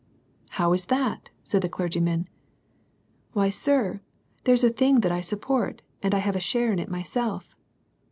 [0.57, 2.25] —"How is that?" said the clergyman.
[3.33, 4.01] —"Why sir,
[4.43, 7.55] it*s a thing that I sup port, and I have a share in it myself."